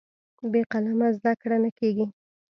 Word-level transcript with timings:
بې 0.51 0.61
قلمه 0.71 1.07
زده 1.17 1.33
کړه 1.41 1.57
نه 1.63 1.71
کېږي. 1.79 2.05